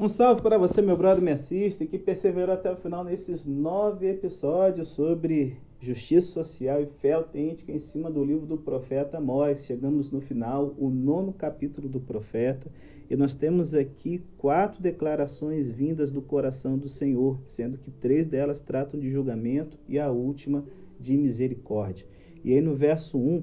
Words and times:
Um 0.00 0.08
salve 0.08 0.40
para 0.40 0.56
você, 0.56 0.80
meu 0.80 0.96
brother, 0.96 1.22
me 1.22 1.30
assiste, 1.30 1.84
que 1.84 1.98
perseverou 1.98 2.54
até 2.54 2.72
o 2.72 2.76
final 2.76 3.04
nesses 3.04 3.44
nove 3.44 4.08
episódios 4.08 4.88
sobre 4.88 5.58
justiça 5.78 6.28
social 6.28 6.80
e 6.80 6.86
fé 6.86 7.12
autêntica 7.12 7.70
em 7.70 7.78
cima 7.78 8.10
do 8.10 8.24
livro 8.24 8.46
do 8.46 8.56
profeta 8.56 9.18
Amós. 9.18 9.66
Chegamos 9.66 10.10
no 10.10 10.22
final, 10.22 10.74
o 10.78 10.88
nono 10.88 11.34
capítulo 11.34 11.86
do 11.86 12.00
profeta, 12.00 12.72
e 13.10 13.14
nós 13.14 13.34
temos 13.34 13.74
aqui 13.74 14.22
quatro 14.38 14.82
declarações 14.82 15.68
vindas 15.68 16.10
do 16.10 16.22
coração 16.22 16.78
do 16.78 16.88
Senhor, 16.88 17.38
sendo 17.44 17.76
que 17.76 17.90
três 17.90 18.26
delas 18.26 18.58
tratam 18.58 18.98
de 18.98 19.10
julgamento 19.10 19.76
e 19.86 19.98
a 19.98 20.10
última 20.10 20.64
de 20.98 21.14
misericórdia. 21.14 22.06
E 22.42 22.54
aí 22.54 22.62
no 22.62 22.74
verso 22.74 23.18
1, 23.18 23.42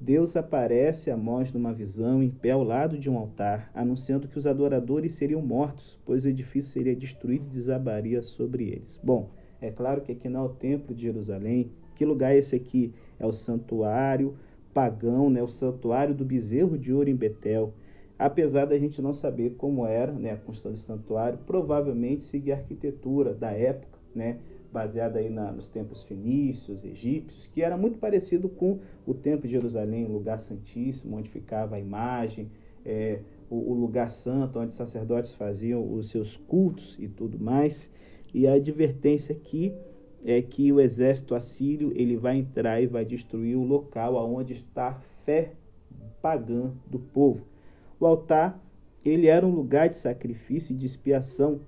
Deus 0.00 0.36
aparece 0.36 1.10
a 1.10 1.14
Amós 1.14 1.52
numa 1.52 1.72
visão 1.72 2.22
em 2.22 2.30
pé 2.30 2.50
ao 2.50 2.62
lado 2.62 2.98
de 2.98 3.08
um 3.08 3.16
altar, 3.16 3.70
anunciando 3.74 4.28
que 4.28 4.38
os 4.38 4.46
adoradores 4.46 5.14
seriam 5.14 5.40
mortos, 5.40 5.98
pois 6.04 6.24
o 6.24 6.28
edifício 6.28 6.72
seria 6.72 6.94
destruído 6.94 7.46
e 7.46 7.54
desabaria 7.54 8.22
sobre 8.22 8.68
eles. 8.68 9.00
Bom, 9.02 9.30
é 9.60 9.70
claro 9.70 10.02
que 10.02 10.12
aqui 10.12 10.28
não 10.28 10.40
é 10.40 10.44
o 10.44 10.50
templo 10.50 10.94
de 10.94 11.02
Jerusalém. 11.02 11.70
Que 11.94 12.04
lugar 12.04 12.34
é 12.34 12.38
esse 12.38 12.54
aqui? 12.54 12.92
É 13.18 13.24
o 13.24 13.32
santuário 13.32 14.36
pagão, 14.76 15.30
né? 15.30 15.42
o 15.42 15.48
santuário 15.48 16.14
do 16.14 16.22
bezerro 16.22 16.76
de 16.76 16.92
ouro 16.92 17.08
em 17.08 17.16
Betel. 17.16 17.72
Apesar 18.18 18.66
da 18.66 18.78
gente 18.78 19.00
não 19.00 19.14
saber 19.14 19.54
como 19.56 19.86
era 19.86 20.12
né, 20.12 20.32
a 20.32 20.36
construção 20.36 20.72
do 20.72 20.78
santuário, 20.78 21.38
provavelmente 21.46 22.24
seguia 22.24 22.54
a 22.54 22.58
arquitetura 22.58 23.32
da 23.32 23.50
época, 23.50 23.98
né? 24.14 24.38
Baseada 24.72 25.18
aí 25.18 25.30
na, 25.30 25.52
nos 25.52 25.68
tempos 25.68 26.04
fenícios, 26.04 26.84
egípcios, 26.84 27.46
que 27.46 27.62
era 27.62 27.76
muito 27.76 27.98
parecido 27.98 28.48
com 28.48 28.80
o 29.06 29.14
templo 29.14 29.46
de 29.46 29.52
Jerusalém, 29.52 30.04
o 30.04 30.12
lugar 30.12 30.38
santíssimo, 30.38 31.16
onde 31.16 31.28
ficava 31.28 31.76
a 31.76 31.80
imagem, 31.80 32.50
é, 32.84 33.20
o, 33.50 33.72
o, 33.72 33.74
lugar 33.74 34.10
santo, 34.10 34.58
onde 34.58 34.70
os 34.70 34.74
sacerdotes 34.74 35.34
faziam 35.34 35.92
os 35.92 36.08
seus 36.08 36.36
cultos 36.36 36.96
e 36.98 37.08
tudo 37.08 37.38
mais. 37.38 37.90
E 38.32 38.46
a 38.46 38.54
advertência 38.54 39.34
aqui 39.34 39.72
é 40.24 40.42
que 40.42 40.72
o 40.72 40.80
exército 40.80 41.34
assírio 41.34 41.92
ele 41.94 42.16
vai 42.16 42.36
entrar 42.36 42.80
e 42.80 42.86
vai 42.86 43.04
destruir 43.04 43.56
o 43.56 43.64
local 43.64 44.18
aonde 44.18 44.52
está 44.52 44.88
a 44.88 44.94
fé 45.24 45.52
pagã 46.20 46.72
do 46.86 46.98
povo. 46.98 47.46
O 47.98 48.06
altar 48.06 48.60
ele 49.04 49.28
era 49.28 49.46
um 49.46 49.54
lugar 49.54 49.88
de 49.88 49.96
sacrifício 49.96 50.72
e 50.72 50.76
de 50.76 50.86
expiação 50.86 51.60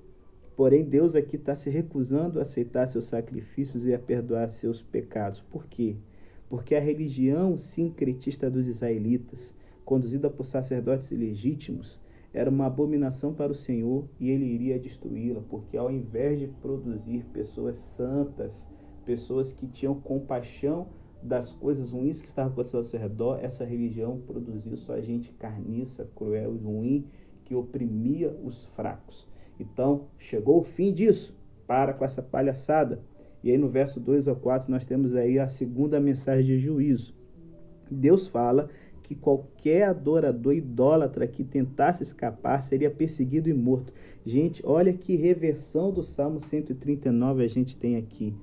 Porém, 0.59 0.83
Deus 0.83 1.14
aqui 1.14 1.37
está 1.37 1.55
se 1.55 1.70
recusando 1.70 2.41
a 2.41 2.42
aceitar 2.42 2.89
seus 2.89 3.05
sacrifícios 3.05 3.87
e 3.87 3.95
a 3.95 3.98
perdoar 3.98 4.51
seus 4.51 4.83
pecados. 4.83 5.41
Por 5.41 5.67
quê? 5.67 5.95
Porque 6.48 6.75
a 6.75 6.81
religião 6.81 7.56
sincretista 7.56 8.51
dos 8.51 8.67
israelitas, 8.67 9.55
conduzida 9.84 10.29
por 10.29 10.45
sacerdotes 10.45 11.12
ilegítimos, 11.12 12.01
era 12.34 12.51
uma 12.51 12.67
abominação 12.67 13.33
para 13.33 13.53
o 13.53 13.55
Senhor 13.55 14.09
e 14.19 14.31
ele 14.31 14.47
iria 14.47 14.81
destruí-la, 14.81 15.42
porque 15.48 15.77
ao 15.77 15.92
invés 15.92 16.41
de 16.41 16.48
produzir 16.48 17.25
pessoas 17.27 17.77
santas, 17.77 18.69
pessoas 19.06 19.53
que 19.53 19.69
tinham 19.69 19.95
compaixão 20.01 20.89
das 21.23 21.53
coisas 21.53 21.92
ruins 21.92 22.20
que 22.20 22.27
estavam 22.27 22.51
acontecendo 22.51 22.79
ao 22.79 22.83
seu 22.83 22.98
redor, 22.98 23.39
essa 23.41 23.64
religião 23.64 24.20
produziu 24.27 24.77
só 24.77 25.01
gente 25.01 25.31
carniça, 25.34 26.11
cruel 26.17 26.56
e 26.56 26.59
ruim, 26.59 27.06
que 27.45 27.55
oprimia 27.55 28.36
os 28.42 28.67
fracos. 28.67 29.29
Então, 29.59 30.06
chegou 30.19 30.61
o 30.61 30.64
fim 30.64 30.92
disso. 30.92 31.37
Para 31.67 31.92
com 31.92 32.05
essa 32.05 32.23
palhaçada. 32.23 33.03
E 33.42 33.51
aí 33.51 33.59
no 33.59 33.69
verso 33.69 34.01
2 34.01 34.27
ao 34.27 34.37
4 34.37 34.70
nós 34.70 34.84
temos 34.84 35.14
aí 35.14 35.39
a 35.39 35.48
segunda 35.48 36.01
mensagem 36.01 36.45
de 36.45 36.59
juízo. 36.59 37.14
Deus 37.91 38.27
fala 38.27 38.69
que 39.03 39.14
qualquer 39.14 39.84
adorador 39.84 40.55
idólatra 40.55 41.27
que 41.27 41.42
tentasse 41.42 42.03
escapar 42.03 42.62
seria 42.62 42.91
perseguido 42.91 43.48
e 43.48 43.55
morto. 43.55 43.92
Gente, 44.25 44.62
olha 44.67 44.92
que 44.92 45.17
reversão 45.17 45.91
do 45.91 46.03
Salmo 46.03 46.41
139 46.41 47.45
a 47.45 47.48
gente 47.48 47.77
tem 47.77 47.97
aqui. 47.97 48.34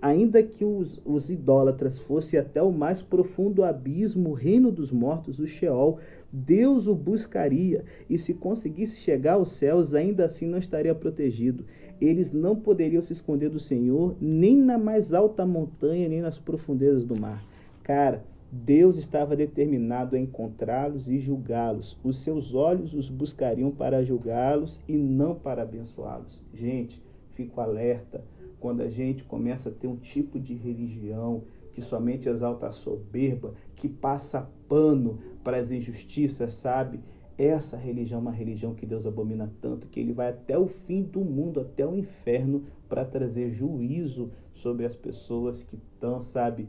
Ainda 0.00 0.40
que 0.44 0.64
os, 0.64 1.02
os 1.04 1.28
idólatras 1.28 1.98
fossem 1.98 2.38
até 2.38 2.62
o 2.62 2.70
mais 2.70 3.02
profundo 3.02 3.64
abismo, 3.64 4.30
o 4.30 4.32
reino 4.32 4.70
dos 4.70 4.92
mortos, 4.92 5.40
o 5.40 5.46
Sheol, 5.46 5.98
Deus 6.32 6.86
o 6.86 6.94
buscaria, 6.94 7.84
e 8.08 8.16
se 8.16 8.34
conseguisse 8.34 8.98
chegar 8.98 9.34
aos 9.34 9.50
céus, 9.50 9.94
ainda 9.94 10.24
assim 10.24 10.46
não 10.46 10.58
estaria 10.58 10.94
protegido. 10.94 11.64
Eles 12.00 12.32
não 12.32 12.54
poderiam 12.54 13.02
se 13.02 13.12
esconder 13.12 13.50
do 13.50 13.58
Senhor, 13.58 14.14
nem 14.20 14.56
na 14.56 14.78
mais 14.78 15.12
alta 15.12 15.44
montanha, 15.44 16.08
nem 16.08 16.20
nas 16.20 16.38
profundezas 16.38 17.04
do 17.04 17.18
mar. 17.18 17.44
Cara, 17.82 18.22
Deus 18.52 18.98
estava 18.98 19.34
determinado 19.34 20.14
a 20.14 20.18
encontrá-los 20.18 21.10
e 21.10 21.18
julgá-los. 21.18 21.98
Os 22.04 22.18
seus 22.18 22.54
olhos 22.54 22.94
os 22.94 23.10
buscariam 23.10 23.72
para 23.72 24.04
julgá-los 24.04 24.80
e 24.86 24.96
não 24.96 25.34
para 25.34 25.62
abençoá-los. 25.62 26.40
Gente, 26.54 27.02
fico 27.34 27.60
alerta 27.60 28.22
quando 28.60 28.80
a 28.80 28.88
gente 28.88 29.24
começa 29.24 29.68
a 29.68 29.72
ter 29.72 29.86
um 29.86 29.96
tipo 29.96 30.38
de 30.38 30.54
religião 30.54 31.42
que 31.72 31.80
somente 31.80 32.28
exalta 32.28 32.66
a 32.66 32.72
soberba, 32.72 33.54
que 33.76 33.88
passa 33.88 34.50
pano 34.68 35.18
para 35.44 35.58
as 35.58 35.70
injustiças, 35.70 36.52
sabe? 36.52 37.00
Essa 37.36 37.76
religião 37.76 38.18
é 38.18 38.22
uma 38.22 38.32
religião 38.32 38.74
que 38.74 38.84
Deus 38.84 39.06
abomina 39.06 39.52
tanto 39.60 39.86
que 39.86 40.00
ele 40.00 40.12
vai 40.12 40.30
até 40.30 40.58
o 40.58 40.66
fim 40.66 41.02
do 41.02 41.20
mundo, 41.20 41.60
até 41.60 41.86
o 41.86 41.94
inferno, 41.94 42.64
para 42.88 43.04
trazer 43.04 43.52
juízo 43.52 44.30
sobre 44.52 44.84
as 44.84 44.96
pessoas 44.96 45.62
que 45.62 45.76
estão, 45.76 46.20
sabe, 46.20 46.68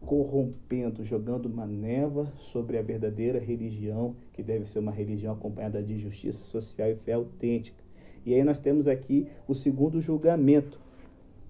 corrompendo, 0.00 1.02
jogando 1.02 1.46
uma 1.46 1.66
neva 1.66 2.32
sobre 2.36 2.78
a 2.78 2.82
verdadeira 2.82 3.40
religião, 3.40 4.14
que 4.32 4.42
deve 4.42 4.66
ser 4.66 4.78
uma 4.78 4.92
religião 4.92 5.32
acompanhada 5.32 5.82
de 5.82 5.98
justiça 5.98 6.44
social 6.44 6.90
e 6.90 6.96
fé 6.96 7.14
autêntica. 7.14 7.82
E 8.24 8.32
aí 8.34 8.44
nós 8.44 8.60
temos 8.60 8.86
aqui 8.86 9.26
o 9.48 9.54
segundo 9.54 10.00
julgamento, 10.00 10.80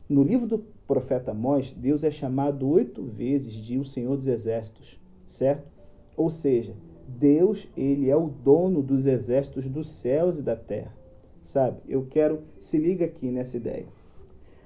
no 0.09 0.23
livro 0.23 0.47
do 0.47 0.59
profeta 0.87 1.31
Amós, 1.31 1.71
Deus 1.71 2.05
é 2.05 2.11
chamado 2.11 2.69
oito 2.69 3.03
vezes 3.03 3.55
de 3.55 3.79
o 3.79 3.85
Senhor 3.85 4.17
dos 4.17 4.27
Exércitos, 4.27 5.01
certo? 5.27 5.67
Ou 6.15 6.29
seja, 6.29 6.75
Deus, 7.09 7.67
ele 7.77 8.11
é 8.11 8.17
o 8.17 8.29
dono 8.29 8.83
dos 8.83 9.07
exércitos 9.07 9.67
dos 9.69 9.89
céus 9.89 10.39
e 10.39 10.43
da 10.43 10.55
terra. 10.55 10.95
Sabe? 11.43 11.79
Eu 11.89 12.07
quero, 12.07 12.43
se 12.59 12.79
liga 12.79 13.05
aqui 13.05 13.31
nessa 13.31 13.57
ideia. 13.57 13.87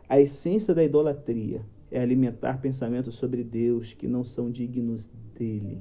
A 0.09 0.21
essência 0.21 0.75
da 0.75 0.83
idolatria 0.83 1.61
é 1.91 2.01
alimentar 2.01 2.61
pensamentos 2.61 3.15
sobre 3.15 3.43
Deus 3.45 3.95
que 3.95 4.07
não 4.07 4.25
são 4.25 4.51
dignos 4.51 5.09
dele. 5.37 5.81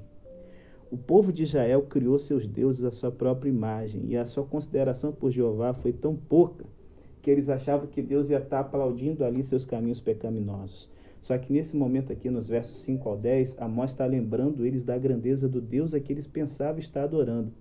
O 0.91 0.97
povo 0.97 1.33
de 1.33 1.43
Israel 1.43 1.81
criou 1.83 2.17
seus 2.17 2.47
deuses 2.47 2.85
à 2.85 2.91
sua 2.91 3.11
própria 3.11 3.49
imagem, 3.49 4.05
e 4.05 4.15
a 4.15 4.25
sua 4.25 4.45
consideração 4.45 5.11
por 5.11 5.31
Jeová 5.31 5.73
foi 5.73 5.91
tão 5.91 6.15
pouca 6.15 6.65
que 7.27 7.31
eles 7.31 7.49
achavam 7.49 7.87
que 7.87 8.01
Deus 8.01 8.29
ia 8.29 8.37
estar 8.37 8.61
aplaudindo 8.61 9.25
ali 9.25 9.43
seus 9.43 9.65
caminhos 9.65 9.99
pecaminosos. 9.99 10.89
Só 11.19 11.37
que 11.37 11.51
nesse 11.51 11.75
momento 11.75 12.13
aqui, 12.13 12.29
nos 12.29 12.47
versos 12.47 12.77
5 12.77 13.09
ao 13.09 13.17
10, 13.17 13.57
Amós 13.59 13.91
está 13.91 14.05
lembrando 14.05 14.65
eles 14.65 14.81
da 14.81 14.97
grandeza 14.97 15.45
do 15.45 15.59
Deus 15.59 15.93
a 15.93 15.99
que 15.99 16.13
eles 16.13 16.25
pensavam 16.25 16.79
estar 16.79 17.03
adorando. 17.03 17.51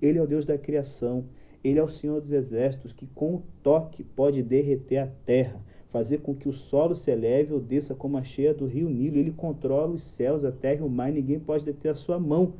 Ele 0.00 0.16
é 0.16 0.22
o 0.22 0.28
Deus 0.28 0.46
da 0.46 0.56
criação, 0.56 1.24
ele 1.64 1.76
é 1.76 1.82
o 1.82 1.88
Senhor 1.88 2.20
dos 2.20 2.30
exércitos, 2.30 2.92
que 2.92 3.08
com 3.16 3.34
o 3.34 3.42
toque 3.64 4.04
pode 4.04 4.44
derreter 4.44 4.98
a 4.98 5.08
terra, 5.26 5.60
fazer 5.90 6.18
com 6.18 6.32
que 6.32 6.48
o 6.48 6.52
solo 6.52 6.94
se 6.94 7.10
eleve 7.10 7.52
ou 7.52 7.58
desça 7.58 7.96
como 7.96 8.16
a 8.18 8.22
cheia 8.22 8.54
do 8.54 8.66
rio 8.66 8.88
Nilo. 8.88 9.18
Ele 9.18 9.32
controla 9.32 9.90
os 9.92 10.04
céus, 10.04 10.44
a 10.44 10.52
terra 10.52 10.82
e 10.82 10.84
o 10.84 10.88
mar, 10.88 11.10
e 11.10 11.14
ninguém 11.14 11.40
pode 11.40 11.64
deter 11.64 11.90
a 11.90 11.96
sua 11.96 12.20
mão. 12.20 12.52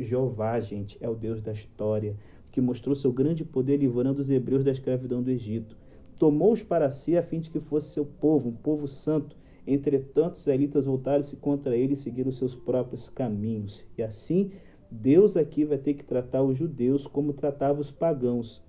Jeová, 0.00 0.58
gente, 0.58 0.96
é 1.02 1.08
o 1.08 1.14
Deus 1.14 1.42
da 1.42 1.52
história, 1.52 2.16
que 2.50 2.62
mostrou 2.62 2.96
seu 2.96 3.12
grande 3.12 3.44
poder 3.44 3.76
livrando 3.76 4.22
os 4.22 4.30
hebreus 4.30 4.64
da 4.64 4.70
escravidão 4.70 5.22
do 5.22 5.30
Egito 5.30 5.83
tomou-os 6.18 6.62
para 6.62 6.90
si 6.90 7.16
a 7.16 7.22
fim 7.22 7.40
de 7.40 7.50
que 7.50 7.60
fosse 7.60 7.90
seu 7.90 8.04
povo, 8.04 8.48
um 8.48 8.54
povo 8.54 8.86
santo. 8.86 9.36
Entretanto, 9.66 10.34
os 10.34 10.40
israelitas 10.40 10.86
voltaram-se 10.86 11.36
contra 11.36 11.76
ele 11.76 11.94
e 11.94 11.96
seguiram 11.96 12.30
seus 12.30 12.54
próprios 12.54 13.08
caminhos. 13.08 13.84
E 13.96 14.02
assim, 14.02 14.50
Deus 14.90 15.36
aqui 15.36 15.64
vai 15.64 15.78
ter 15.78 15.94
que 15.94 16.04
tratar 16.04 16.42
os 16.42 16.56
judeus 16.56 17.06
como 17.06 17.32
tratava 17.32 17.80
os 17.80 17.90
pagãos. 17.90 18.62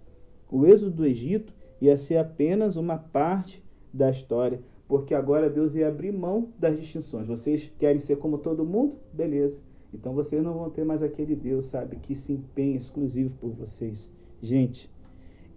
O 0.49 0.65
êxodo 0.65 0.91
do 0.91 1.05
Egito 1.05 1.53
ia 1.81 1.97
ser 1.97 2.17
apenas 2.17 2.75
uma 2.75 2.97
parte 2.97 3.63
da 3.93 4.09
história, 4.09 4.61
porque 4.87 5.13
agora 5.13 5.49
Deus 5.49 5.75
ia 5.75 5.87
abrir 5.87 6.11
mão 6.11 6.49
das 6.57 6.77
distinções. 6.77 7.27
Vocês 7.27 7.71
querem 7.77 7.99
ser 7.99 8.17
como 8.17 8.37
todo 8.37 8.65
mundo? 8.65 8.95
Beleza. 9.11 9.61
Então 9.93 10.13
vocês 10.13 10.43
não 10.43 10.53
vão 10.53 10.69
ter 10.69 10.83
mais 10.83 11.01
aquele 11.01 11.35
Deus, 11.35 11.65
sabe, 11.65 11.95
que 11.97 12.15
se 12.15 12.33
empenha 12.33 12.77
exclusivo 12.77 13.35
por 13.39 13.51
vocês. 13.51 14.11
Gente, 14.41 14.91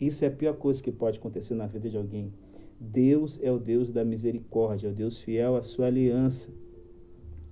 isso 0.01 0.25
é 0.25 0.29
a 0.29 0.31
pior 0.31 0.55
coisa 0.57 0.83
que 0.83 0.93
pode 0.93 1.19
acontecer 1.19 1.55
na 1.55 1.67
vida 1.67 1.89
de 1.91 1.97
alguém. 1.97 2.33
Deus 2.79 3.41
é 3.43 3.51
o 3.51 3.59
Deus 3.59 3.91
da 3.91 4.05
misericórdia, 4.05 4.87
é 4.87 4.91
o 4.91 4.95
Deus 4.95 5.21
fiel 5.21 5.57
à 5.57 5.63
sua 5.63 5.87
aliança. 5.87 6.53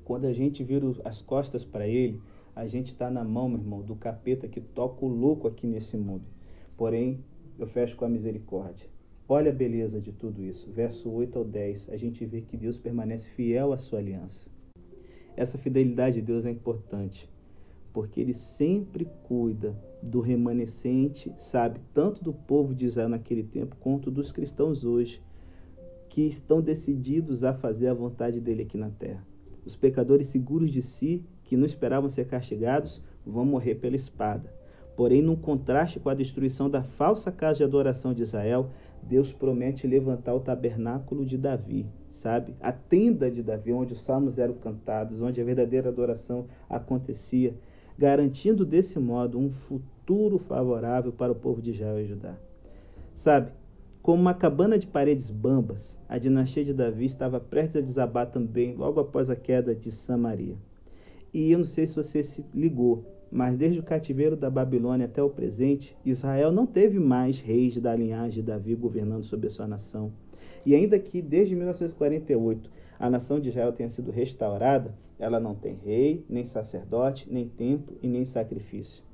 Quando 0.05 0.27
a 0.27 0.33
gente 0.33 0.63
vira 0.63 0.87
as 1.05 1.21
costas 1.21 1.65
para 1.65 1.89
Ele, 1.89 2.23
a 2.55 2.67
gente 2.69 2.87
está 2.87 3.11
na 3.11 3.25
mão, 3.25 3.49
meu 3.49 3.59
irmão, 3.59 3.83
do 3.83 3.97
capeta 3.97 4.47
que 4.47 4.61
toca 4.61 5.05
o 5.05 5.09
louco 5.09 5.49
aqui 5.49 5.67
nesse 5.67 5.97
mundo. 5.97 6.25
Porém, 6.77 7.25
eu 7.59 7.67
fecho 7.67 7.97
com 7.97 8.05
a 8.05 8.09
misericórdia. 8.09 8.89
Olha 9.29 9.51
a 9.51 9.55
beleza 9.55 10.01
de 10.01 10.13
tudo 10.13 10.41
isso. 10.45 10.71
Verso 10.71 11.11
8 11.11 11.39
ao 11.39 11.45
10, 11.45 11.89
a 11.91 11.97
gente 11.97 12.25
vê 12.25 12.43
que 12.43 12.57
Deus 12.57 12.79
permanece 12.79 13.33
fiel 13.33 13.73
à 13.73 13.77
sua 13.77 13.99
aliança. 13.99 14.49
Essa 15.37 15.59
fidelidade 15.59 16.21
de 16.21 16.23
Deus 16.23 16.47
é 16.47 16.51
importante 16.51 17.29
porque 17.97 18.21
ele 18.21 18.35
sempre 18.35 19.09
cuida 19.23 19.75
do 20.03 20.21
remanescente, 20.21 21.33
sabe, 21.39 21.81
tanto 21.95 22.23
do 22.23 22.31
povo 22.31 22.75
de 22.75 22.85
Israel 22.85 23.09
naquele 23.09 23.43
tempo 23.43 23.75
quanto 23.81 24.11
dos 24.11 24.31
cristãos 24.31 24.85
hoje, 24.85 25.23
que 26.11 26.21
estão 26.21 26.61
decididos 26.61 27.43
a 27.43 27.55
fazer 27.55 27.89
a 27.89 27.95
vontade 27.95 28.39
dele 28.39 28.65
aqui 28.65 28.77
na 28.77 28.91
terra. 28.91 29.27
Os 29.65 29.75
pecadores 29.75 30.29
seguros 30.29 30.71
de 30.71 30.83
si, 30.83 31.25
que 31.43 31.57
não 31.57 31.65
esperavam 31.65 32.11
ser 32.11 32.27
castigados, 32.27 33.01
vão 33.25 33.47
morrer 33.47 33.77
pela 33.77 33.97
espada. 33.97 34.53
Porém, 34.95 35.23
num 35.23 35.35
contraste 35.35 35.99
com 35.99 36.11
a 36.11 36.15
destruição 36.15 36.69
da 36.69 36.83
falsa 36.83 37.33
casa 37.33 37.57
de 37.57 37.65
adoração 37.65 38.13
de 38.13 38.21
Israel, 38.21 38.69
Deus 39.03 39.33
promete 39.33 39.87
levantar 39.87 40.35
o 40.35 40.41
tabernáculo 40.41 41.25
de 41.25 41.39
Davi, 41.39 41.87
sabe? 42.11 42.55
A 42.61 42.73
tenda 42.73 43.31
de 43.31 43.43
Davi, 43.43 43.73
onde 43.73 43.95
os 43.95 44.03
salmos 44.03 44.39
eram 44.39 44.53
cantados, 44.53 45.23
onde 45.23 45.41
a 45.41 45.45
verdadeira 45.45 45.89
adoração 45.89 46.45
acontecia 46.69 47.55
garantindo 47.99 48.65
desse 48.65 48.99
modo 48.99 49.39
um 49.39 49.51
futuro 49.51 50.39
favorável 50.39 51.13
para 51.13 51.33
o 51.33 51.37
povo 51.37 51.63
de 51.63 51.71
Israel 51.71 52.01
e 52.01 52.07
Judá. 52.07 52.35
Sabe, 53.15 53.51
como 54.03 54.23
uma 54.23 54.35
cabana 54.35 54.79
de 54.79 54.87
paredes 54.87 55.31
bambas, 55.31 55.99
a 56.09 56.17
dinastia 56.17 56.65
de 56.65 56.73
Davi 56.73 57.07
estava 57.07 57.41
prestes 57.41 57.77
a 57.77 57.81
desabar 57.81 58.31
também 58.31 58.75
logo 58.75 59.01
após 59.01 59.29
a 59.29 59.35
queda 59.35 59.75
de 59.75 59.91
Samaria. 59.91 60.55
E 61.35 61.51
eu 61.51 61.59
não 61.59 61.65
sei 61.65 61.87
se 61.87 61.97
você 61.97 62.23
se 62.23 62.45
ligou, 62.55 63.05
mas 63.31 63.57
desde 63.57 63.81
o 63.81 63.83
cativeiro 63.83 64.37
da 64.37 64.49
Babilônia 64.49 65.07
até 65.07 65.23
o 65.23 65.31
presente, 65.31 65.97
Israel 66.05 66.53
não 66.53 66.67
teve 66.67 67.01
mais 67.01 67.41
reis 67.41 67.77
da 67.79 67.97
linhagem 67.97 68.43
de 68.43 68.43
Davi 68.43 68.75
governando 68.75 69.25
sobre 69.25 69.49
a 69.49 69.51
sua 69.51 69.67
nação. 69.67 70.13
E 70.65 70.75
ainda 70.75 70.99
que 70.99 71.21
desde 71.21 71.57
1948 71.57 72.71
a 72.99 73.11
nação 73.11 73.39
de 73.39 73.51
Israel 73.51 73.73
tenha 73.73 73.89
sido 73.89 74.11
restaurada, 74.11 74.95
ela 75.19 75.41
não 75.41 75.55
tem 75.55 75.75
rei, 75.85 76.25
nem 76.29 76.45
sacerdote, 76.45 77.29
nem 77.31 77.49
templo 77.49 77.97
e 78.03 78.09
nem 78.09 78.25
sacrifício. 78.25 79.05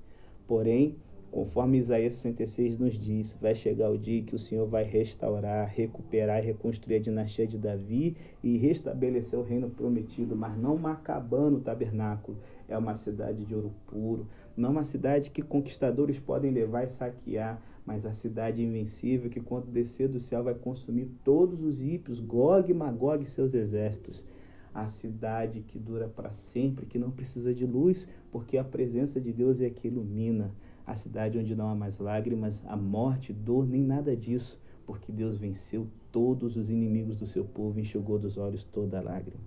Porém, 0.47 0.97
conforme 1.31 1.79
Isaías 1.79 2.15
66 2.17 2.79
nos 2.79 2.99
diz, 2.99 3.39
vai 3.41 3.55
chegar 3.55 3.91
o 3.91 3.99
dia 3.99 4.23
que 4.23 4.35
o 4.35 4.39
Senhor 4.39 4.67
vai 4.67 4.85
restaurar, 4.85 5.69
recuperar 5.69 6.43
e 6.43 6.47
reconstruir 6.47 6.97
a 6.97 7.01
dinastia 7.01 7.47
de 7.47 7.57
Davi 7.57 8.17
e 8.43 8.59
restabelecer 8.59 9.39
o 9.39 9.43
reino 9.43 9.71
prometido, 9.71 10.37
mas 10.37 10.57
não 10.57 10.77
macabando 10.77 11.57
o 11.57 11.61
tabernáculo. 11.61 12.37
É 12.69 12.77
uma 12.77 12.95
cidade 12.95 13.45
de 13.45 13.55
ouro 13.55 13.73
puro, 13.87 14.27
não 14.57 14.71
uma 14.71 14.85
cidade 14.85 15.31
que 15.31 15.43
conquistadores 15.43 16.19
podem 16.19 16.51
levar 16.51 16.85
e 16.85 16.89
saquear, 16.89 17.61
mas 17.85 18.07
a 18.07 18.13
cidade 18.13 18.63
invencível 18.63 19.31
que, 19.31 19.41
quando 19.41 19.67
descer 19.67 20.09
do 20.09 20.21
céu, 20.21 20.45
vai 20.45 20.55
consumir 20.55 21.09
todos 21.25 21.63
os 21.63 21.83
ímpios, 21.83 22.21
Gog 22.21 22.71
e 22.71 22.75
Magog 22.75 23.23
e 23.25 23.27
seus 23.27 23.55
exércitos 23.55 24.27
a 24.75 24.89
cidade 24.89 25.61
que 25.61 25.79
dura 25.79 26.09
para 26.09 26.33
sempre, 26.33 26.87
que 26.87 26.99
não 26.99 27.11
precisa 27.11 27.53
de 27.53 27.67
luz, 27.67 28.09
porque 28.31 28.57
a 28.57 28.65
presença 28.65 29.21
de 29.21 29.33
Deus 29.33 29.61
é 29.61 29.69
que 29.69 29.89
ilumina. 29.89 30.55
A 30.87 30.95
cidade 30.95 31.39
onde 31.39 31.55
não 31.55 31.69
há 31.69 31.75
mais 31.75 31.99
lágrimas, 31.99 32.65
a 32.67 32.77
morte, 32.77 33.33
dor, 33.33 33.67
nem 33.67 33.83
nada 33.83 34.17
disso, 34.17 34.61
porque 34.87 35.13
Deus 35.13 35.37
venceu 35.37 35.87
todos 36.11 36.57
os 36.57 36.71
inimigos 36.71 37.17
do 37.17 37.27
seu 37.27 37.45
povo 37.45 37.79
e 37.79 37.83
enxugou 37.83 38.19
dos 38.19 38.37
olhos 38.37 38.65
toda 38.65 39.01
lágrima. 39.01 39.41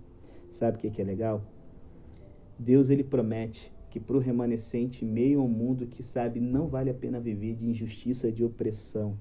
Sabe 0.50 0.78
o 0.78 0.80
que 0.80 1.02
é 1.02 1.04
legal? 1.04 1.42
Deus 2.58 2.88
ele 2.88 3.04
promete 3.04 3.72
que 3.96 4.00
para 4.00 4.18
o 4.18 4.20
remanescente 4.20 5.06
meio 5.06 5.40
ao 5.40 5.48
mundo 5.48 5.86
que 5.86 6.02
sabe 6.02 6.38
não 6.38 6.66
vale 6.68 6.90
a 6.90 6.94
pena 6.94 7.18
viver 7.18 7.54
de 7.54 7.66
injustiça, 7.66 8.30
de 8.30 8.44
opressão, 8.44 9.16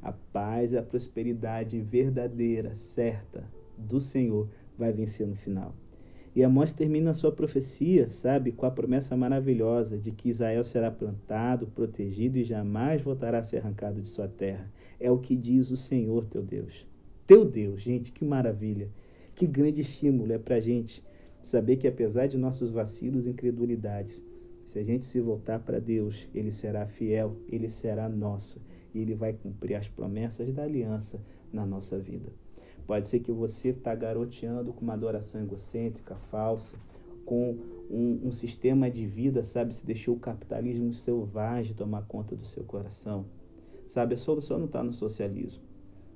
a 0.00 0.12
paz 0.12 0.70
e 0.70 0.78
a 0.78 0.82
prosperidade 0.84 1.80
verdadeira, 1.80 2.76
certa 2.76 3.42
do 3.76 4.00
Senhor 4.00 4.48
vai 4.78 4.92
vencer 4.92 5.26
no 5.26 5.34
final. 5.34 5.74
E 6.32 6.44
Amós 6.44 6.72
termina 6.72 7.10
a 7.10 7.14
sua 7.14 7.32
profecia, 7.32 8.08
sabe, 8.08 8.52
com 8.52 8.66
a 8.66 8.70
promessa 8.70 9.16
maravilhosa 9.16 9.98
de 9.98 10.12
que 10.12 10.28
Israel 10.28 10.62
será 10.62 10.92
plantado, 10.92 11.66
protegido 11.66 12.38
e 12.38 12.44
jamais 12.44 13.02
voltará 13.02 13.40
a 13.40 13.42
ser 13.42 13.56
arrancado 13.56 14.00
de 14.00 14.06
sua 14.06 14.28
terra. 14.28 14.70
É 15.00 15.10
o 15.10 15.18
que 15.18 15.34
diz 15.34 15.72
o 15.72 15.76
Senhor 15.76 16.24
teu 16.26 16.40
Deus. 16.40 16.86
Teu 17.26 17.44
Deus, 17.44 17.82
gente, 17.82 18.12
que 18.12 18.24
maravilha. 18.24 18.88
Que 19.34 19.44
grande 19.44 19.80
estímulo 19.80 20.32
é 20.32 20.38
para 20.38 20.54
a 20.54 20.60
gente 20.60 21.02
saber 21.42 21.76
que 21.76 21.88
apesar 21.88 22.26
de 22.26 22.36
nossos 22.36 22.70
vacilos 22.70 23.26
e 23.26 23.30
incredulidades, 23.30 24.24
se 24.64 24.78
a 24.78 24.84
gente 24.84 25.04
se 25.04 25.20
voltar 25.20 25.58
para 25.60 25.80
Deus, 25.80 26.28
Ele 26.34 26.50
será 26.50 26.86
fiel, 26.86 27.36
Ele 27.48 27.68
será 27.68 28.08
nosso 28.08 28.60
e 28.94 29.00
Ele 29.00 29.14
vai 29.14 29.32
cumprir 29.32 29.74
as 29.74 29.88
promessas 29.88 30.52
da 30.52 30.62
aliança 30.62 31.20
na 31.52 31.66
nossa 31.66 31.98
vida. 31.98 32.32
Pode 32.86 33.06
ser 33.06 33.20
que 33.20 33.32
você 33.32 33.68
está 33.68 33.94
garoteando 33.94 34.72
com 34.72 34.82
uma 34.82 34.94
adoração 34.94 35.42
egocêntrica, 35.42 36.14
falsa, 36.14 36.76
com 37.24 37.56
um, 37.88 38.28
um, 38.28 38.32
sistema 38.32 38.90
de 38.90 39.06
vida, 39.06 39.44
sabe? 39.44 39.74
Se 39.74 39.86
deixou 39.86 40.16
o 40.16 40.20
capitalismo 40.20 40.92
selvagem 40.92 41.74
tomar 41.74 42.02
conta 42.02 42.34
do 42.34 42.44
seu 42.44 42.64
coração. 42.64 43.26
Sabe, 43.86 44.14
a 44.14 44.16
solução 44.16 44.58
não 44.58 44.66
está 44.66 44.82
no 44.82 44.92
socialismo. 44.92 45.62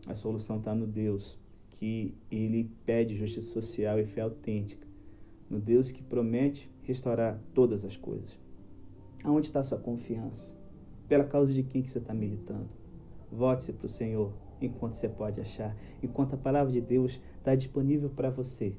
A 0.06 0.14
solução 0.14 0.58
está 0.58 0.74
no 0.74 0.86
Deus, 0.86 1.38
que 1.70 2.14
ele 2.30 2.70
pede 2.84 3.16
justiça 3.16 3.52
social 3.52 3.98
e 3.98 4.06
fé 4.06 4.22
autêntica. 4.22 4.86
No 5.48 5.60
Deus 5.60 5.90
que 5.90 6.02
promete 6.02 6.70
restaurar 6.82 7.40
todas 7.52 7.84
as 7.84 7.96
coisas. 7.96 8.38
Aonde 9.22 9.46
está 9.46 9.62
sua 9.62 9.78
confiança? 9.78 10.54
Pela 11.08 11.24
causa 11.24 11.52
de 11.52 11.62
quem 11.62 11.82
que 11.82 11.90
você 11.90 11.98
está 11.98 12.14
militando? 12.14 12.68
Vote-se 13.30 13.72
para 13.72 13.86
o 13.86 13.88
Senhor 13.88 14.32
enquanto 14.60 14.94
você 14.94 15.08
pode 15.08 15.40
achar, 15.40 15.76
enquanto 16.02 16.34
a 16.34 16.38
palavra 16.38 16.72
de 16.72 16.80
Deus 16.80 17.20
está 17.38 17.54
disponível 17.54 18.10
para 18.10 18.30
você. 18.30 18.74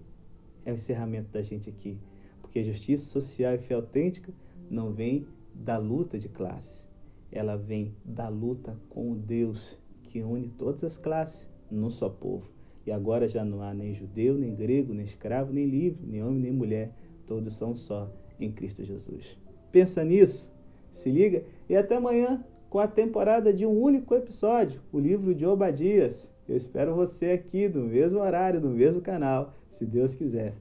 É 0.64 0.72
o 0.72 0.76
encerramento 0.76 1.32
da 1.32 1.42
gente 1.42 1.70
aqui. 1.70 2.00
Porque 2.42 2.60
a 2.60 2.64
justiça 2.64 3.06
social 3.06 3.54
e 3.54 3.58
fé 3.58 3.76
autêntica 3.76 4.34
não 4.70 4.92
vem 4.92 5.28
da 5.54 5.78
luta 5.78 6.18
de 6.18 6.28
classes, 6.28 6.90
ela 7.32 7.56
vem 7.56 7.96
da 8.04 8.28
luta 8.28 8.78
com 8.90 9.12
o 9.12 9.16
Deus 9.16 9.78
que 10.04 10.22
une 10.22 10.50
todas 10.50 10.84
as 10.84 10.98
classes 10.98 11.50
num 11.70 11.90
só 11.90 12.10
povo. 12.10 12.55
E 12.86 12.92
agora 12.92 13.28
já 13.28 13.44
não 13.44 13.62
há 13.62 13.74
nem 13.74 13.94
judeu, 13.94 14.36
nem 14.36 14.54
grego, 14.54 14.94
nem 14.94 15.06
escravo, 15.06 15.52
nem 15.52 15.66
livre, 15.66 16.06
nem 16.06 16.24
homem, 16.24 16.40
nem 16.40 16.52
mulher. 16.52 16.92
Todos 17.26 17.56
são 17.56 17.76
só 17.76 18.12
em 18.40 18.52
Cristo 18.52 18.84
Jesus. 18.84 19.38
Pensa 19.72 20.04
nisso, 20.04 20.54
se 20.92 21.10
liga 21.12 21.44
e 21.68 21.76
até 21.76 21.96
amanhã 21.96 22.44
com 22.70 22.80
a 22.80 22.88
temporada 22.88 23.54
de 23.54 23.66
um 23.66 23.82
único 23.82 24.14
episódio, 24.14 24.82
o 24.92 25.00
livro 25.00 25.34
de 25.34 25.46
Obadias. 25.46 26.30
Eu 26.48 26.56
espero 26.56 26.94
você 26.94 27.32
aqui 27.32 27.68
no 27.68 27.86
mesmo 27.86 28.20
horário, 28.20 28.62
no 28.62 28.70
mesmo 28.70 29.02
canal, 29.02 29.54
se 29.68 29.86
Deus 29.86 30.16
quiser. 30.16 30.54